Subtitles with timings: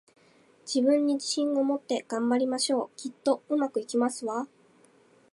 [0.65, 2.89] 自分に自信を持って、頑張りましょう！
[2.97, 4.47] きっと、上手くいきますわ